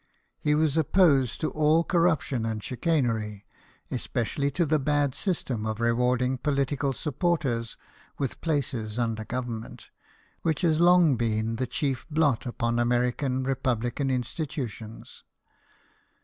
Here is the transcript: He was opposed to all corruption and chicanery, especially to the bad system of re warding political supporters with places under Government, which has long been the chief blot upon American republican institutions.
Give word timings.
He 0.39 0.55
was 0.55 0.77
opposed 0.77 1.39
to 1.41 1.51
all 1.51 1.83
corruption 1.83 2.43
and 2.43 2.63
chicanery, 2.63 3.45
especially 3.91 4.49
to 4.49 4.65
the 4.65 4.79
bad 4.79 5.13
system 5.13 5.63
of 5.67 5.79
re 5.79 5.91
warding 5.91 6.39
political 6.39 6.91
supporters 6.91 7.77
with 8.17 8.41
places 8.41 8.97
under 8.97 9.23
Government, 9.23 9.91
which 10.41 10.61
has 10.61 10.79
long 10.79 11.17
been 11.17 11.57
the 11.57 11.67
chief 11.67 12.07
blot 12.09 12.47
upon 12.47 12.79
American 12.79 13.43
republican 13.43 14.09
institutions. 14.09 15.23